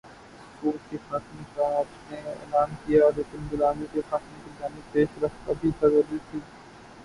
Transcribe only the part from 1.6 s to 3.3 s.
آپ نے اعلان کیا